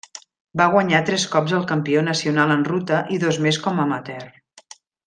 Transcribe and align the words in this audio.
Va 0.61 0.65
guanyar 0.75 1.01
tres 1.09 1.25
cops 1.35 1.53
el 1.59 1.67
Campió 1.73 2.03
nacional 2.09 2.55
en 2.57 2.67
ruta 2.73 3.05
i 3.19 3.23
dos 3.27 3.43
més 3.49 3.65
com 3.69 3.79
a 3.85 3.89
amateur. 3.91 4.31